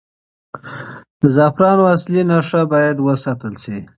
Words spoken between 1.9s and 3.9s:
اصلي نښه باید وساتل شي.